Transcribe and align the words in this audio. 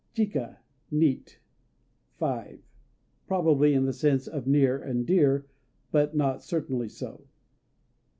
Chika 0.15 0.57
("Near") 0.89 1.19
5 2.17 2.59
Probably 3.27 3.75
in 3.75 3.85
the 3.85 3.93
sense 3.93 4.25
of 4.27 4.47
"near 4.47 4.81
and 4.81 5.05
dear" 5.05 5.45
but 5.91 6.15
not 6.15 6.41
certainly 6.41 6.89
so. 6.89 7.27